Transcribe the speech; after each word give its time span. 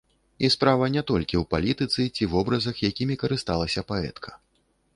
І 0.47 0.49
справа 0.53 0.87
не 0.95 1.03
толькі 1.11 1.35
ў 1.41 1.43
палітыцы 1.51 2.07
ці 2.15 2.29
вобразах, 2.33 2.81
якімі 2.91 3.19
карысталася 3.25 3.87
паэтка. 3.93 4.31